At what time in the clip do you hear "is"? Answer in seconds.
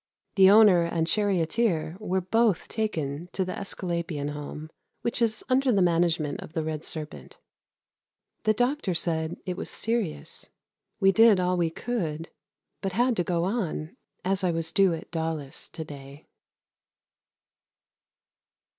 5.21-5.43